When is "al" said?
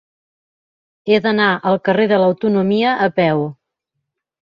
1.71-1.77